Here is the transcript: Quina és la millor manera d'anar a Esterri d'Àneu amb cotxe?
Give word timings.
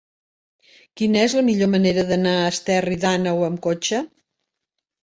Quina 1.01 1.21
és 1.25 1.35
la 1.41 1.45
millor 1.51 1.71
manera 1.75 2.07
d'anar 2.09 2.35
a 2.39 2.49
Esterri 2.55 2.99
d'Àneu 3.05 3.47
amb 3.51 3.65
cotxe? 3.71 4.07